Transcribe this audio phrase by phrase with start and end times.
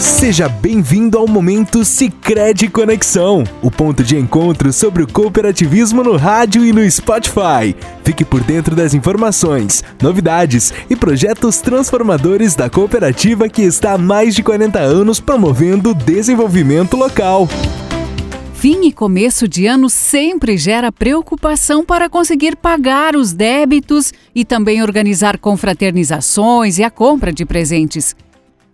[0.00, 6.64] Seja bem-vindo ao momento Sicredi Conexão, o ponto de encontro sobre o cooperativismo no rádio
[6.64, 7.74] e no Spotify.
[8.04, 14.36] Fique por dentro das informações, novidades e projetos transformadores da cooperativa que está há mais
[14.36, 17.48] de 40 anos promovendo o desenvolvimento local.
[18.54, 24.80] Fim e começo de ano sempre gera preocupação para conseguir pagar os débitos e também
[24.80, 28.14] organizar confraternizações e a compra de presentes.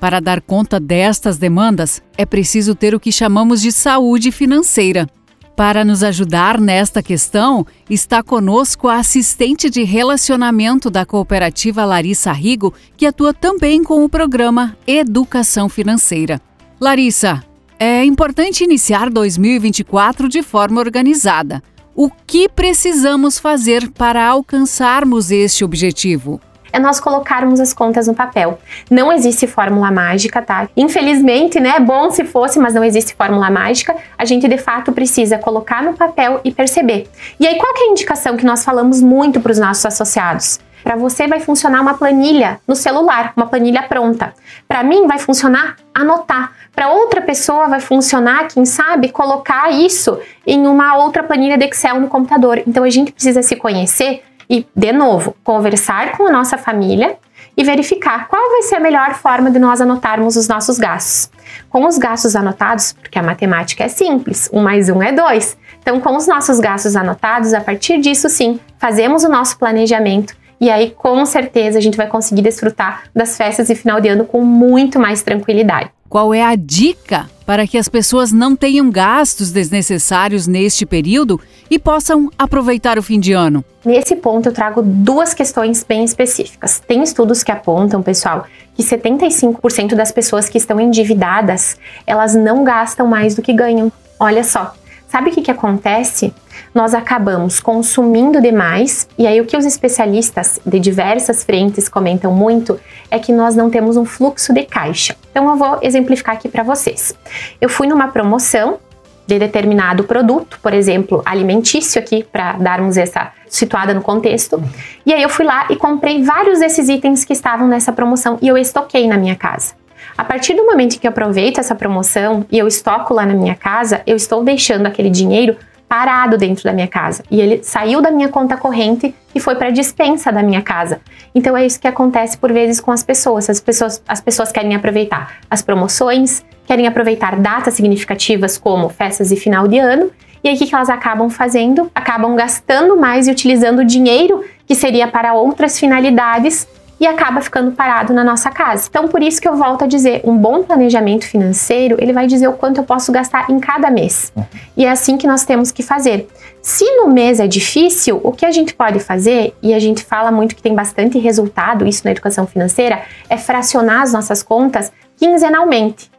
[0.00, 5.06] Para dar conta destas demandas, é preciso ter o que chamamos de saúde financeira.
[5.54, 12.72] Para nos ajudar nesta questão, está conosco a assistente de relacionamento da cooperativa Larissa Rigo,
[12.96, 16.40] que atua também com o programa Educação Financeira.
[16.80, 17.44] Larissa,
[17.78, 21.62] é importante iniciar 2024 de forma organizada.
[21.94, 26.40] O que precisamos fazer para alcançarmos este objetivo?
[26.72, 28.58] É nós colocarmos as contas no papel.
[28.90, 30.68] Não existe fórmula mágica, tá?
[30.76, 31.74] Infelizmente, né?
[31.76, 33.96] É bom se fosse, mas não existe fórmula mágica.
[34.16, 37.08] A gente de fato precisa colocar no papel e perceber.
[37.38, 40.58] E aí, qual é a indicação que nós falamos muito para os nossos associados?
[40.82, 44.32] Para você vai funcionar uma planilha no celular, uma planilha pronta.
[44.66, 46.52] Para mim vai funcionar anotar.
[46.74, 52.00] Para outra pessoa vai funcionar, quem sabe, colocar isso em uma outra planilha de Excel
[52.00, 52.62] no computador.
[52.66, 57.16] Então a gente precisa se conhecer e, de novo, conversar com a nossa família
[57.56, 61.30] e verificar qual vai ser a melhor forma de nós anotarmos os nossos gastos.
[61.68, 65.56] Com os gastos anotados, porque a matemática é simples, um mais um é dois.
[65.80, 70.68] Então, com os nossos gastos anotados, a partir disso, sim, fazemos o nosso planejamento e
[70.68, 74.44] aí, com certeza, a gente vai conseguir desfrutar das festas de final de ano com
[74.44, 75.90] muito mais tranquilidade.
[76.10, 81.78] Qual é a dica para que as pessoas não tenham gastos desnecessários neste período e
[81.78, 83.64] possam aproveitar o fim de ano?
[83.84, 86.82] Nesse ponto, eu trago duas questões bem específicas.
[86.84, 88.44] Tem estudos que apontam, pessoal,
[88.74, 93.92] que 75% das pessoas que estão endividadas, elas não gastam mais do que ganham.
[94.18, 94.74] Olha só,
[95.10, 96.32] sabe o que, que acontece?
[96.74, 102.78] nós acabamos consumindo demais, e aí o que os especialistas de diversas frentes comentam muito
[103.10, 105.16] é que nós não temos um fluxo de caixa.
[105.30, 107.14] Então eu vou exemplificar aqui para vocês.
[107.60, 108.78] Eu fui numa promoção
[109.26, 114.62] de determinado produto, por exemplo, alimentício aqui para darmos essa situada no contexto.
[115.06, 118.48] E aí eu fui lá e comprei vários desses itens que estavam nessa promoção e
[118.48, 119.79] eu estoquei na minha casa.
[120.16, 123.54] A partir do momento que eu aproveito essa promoção e eu estoco lá na minha
[123.54, 125.56] casa, eu estou deixando aquele dinheiro
[125.90, 129.66] parado dentro da minha casa e ele saiu da minha conta corrente e foi para
[129.66, 131.00] a dispensa da minha casa.
[131.34, 133.50] Então é isso que acontece por vezes com as pessoas.
[133.50, 139.36] As pessoas, as pessoas querem aproveitar as promoções, querem aproveitar datas significativas como festas de
[139.36, 140.12] final de ano.
[140.44, 141.90] E aí o que elas acabam fazendo?
[141.92, 146.68] Acabam gastando mais e utilizando o dinheiro que seria para outras finalidades
[147.00, 148.86] e acaba ficando parado na nossa casa.
[148.88, 152.46] Então, por isso que eu volto a dizer, um bom planejamento financeiro, ele vai dizer
[152.46, 154.30] o quanto eu posso gastar em cada mês.
[154.36, 154.44] Uhum.
[154.76, 156.28] E é assim que nós temos que fazer.
[156.60, 160.30] Se no mês é difícil, o que a gente pode fazer, e a gente fala
[160.30, 163.00] muito que tem bastante resultado isso na educação financeira,
[163.30, 166.10] é fracionar as nossas contas quinzenalmente.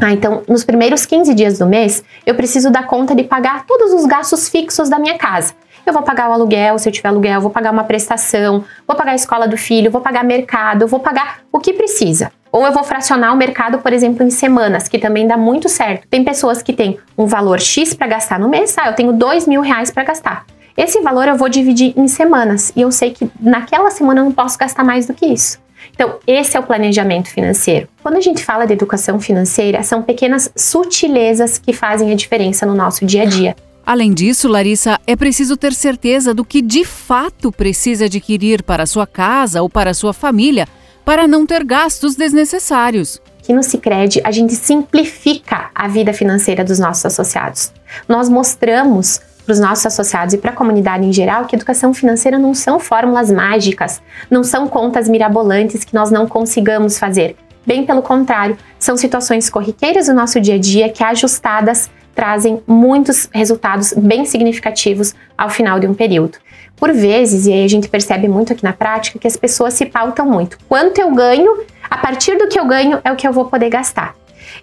[0.00, 3.92] Ah, então, nos primeiros 15 dias do mês, eu preciso dar conta de pagar todos
[3.92, 5.54] os gastos fixos da minha casa.
[5.86, 9.12] Eu vou pagar o aluguel, se eu tiver aluguel, vou pagar uma prestação, vou pagar
[9.12, 12.32] a escola do filho, vou pagar mercado, vou pagar o que precisa.
[12.50, 16.08] Ou eu vou fracionar o mercado, por exemplo, em semanas, que também dá muito certo.
[16.08, 19.46] Tem pessoas que têm um valor X para gastar no mês, ah, eu tenho dois
[19.46, 20.46] mil reais para gastar.
[20.76, 24.32] Esse valor eu vou dividir em semanas e eu sei que naquela semana eu não
[24.32, 25.62] posso gastar mais do que isso.
[25.92, 27.88] Então, esse é o planejamento financeiro.
[28.02, 32.74] Quando a gente fala de educação financeira, são pequenas sutilezas que fazem a diferença no
[32.74, 33.56] nosso dia a dia.
[33.86, 39.06] Além disso, Larissa, é preciso ter certeza do que de fato precisa adquirir para sua
[39.06, 40.66] casa ou para sua família
[41.04, 43.20] para não ter gastos desnecessários.
[43.42, 47.70] Aqui no Cicred, a gente simplifica a vida financeira dos nossos associados.
[48.08, 52.38] Nós mostramos para os nossos associados e para a comunidade em geral que educação financeira
[52.38, 57.36] não são fórmulas mágicas, não são contas mirabolantes que nós não consigamos fazer.
[57.66, 63.28] Bem pelo contrário, são situações corriqueiras do nosso dia a dia que ajustadas trazem muitos
[63.32, 66.38] resultados bem significativos ao final de um período.
[66.76, 69.86] Por vezes, e aí a gente percebe muito aqui na prática, que as pessoas se
[69.86, 70.58] pautam muito.
[70.68, 73.70] Quanto eu ganho, a partir do que eu ganho é o que eu vou poder
[73.70, 74.14] gastar.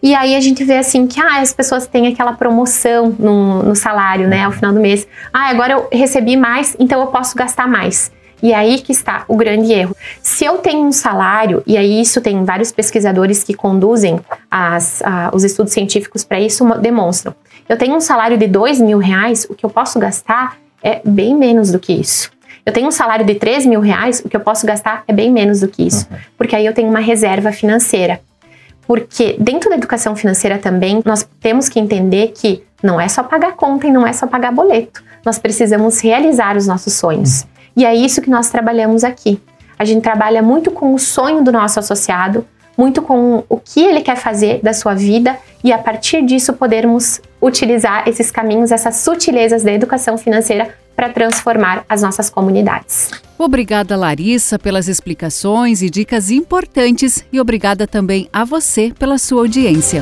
[0.01, 3.75] E aí a gente vê assim que ah, as pessoas têm aquela promoção no, no
[3.75, 5.07] salário, né, ao final do mês.
[5.31, 8.11] Ah, agora eu recebi mais, então eu posso gastar mais.
[8.41, 9.95] E aí que está o grande erro.
[10.21, 14.19] Se eu tenho um salário, e aí isso tem vários pesquisadores que conduzem
[14.49, 17.35] as, a, os estudos científicos para isso demonstram.
[17.69, 21.35] Eu tenho um salário de dois mil reais, o que eu posso gastar é bem
[21.35, 22.31] menos do que isso.
[22.65, 25.31] Eu tenho um salário de 3 mil reais, o que eu posso gastar é bem
[25.31, 26.07] menos do que isso.
[26.11, 26.17] Uhum.
[26.37, 28.21] Porque aí eu tenho uma reserva financeira.
[28.91, 33.53] Porque dentro da educação financeira também, nós temos que entender que não é só pagar
[33.53, 35.01] conta e não é só pagar boleto.
[35.25, 37.47] Nós precisamos realizar os nossos sonhos.
[37.73, 39.41] E é isso que nós trabalhamos aqui.
[39.79, 42.45] A gente trabalha muito com o sonho do nosso associado,
[42.77, 47.21] muito com o que ele quer fazer da sua vida e a partir disso podermos
[47.41, 53.09] utilizar esses caminhos, essas sutilezas da educação financeira para transformar as nossas comunidades.
[53.37, 60.01] Obrigada, Larissa, pelas explicações e dicas importantes e obrigada também a você pela sua audiência.